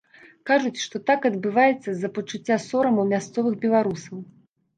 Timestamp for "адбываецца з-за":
1.29-2.09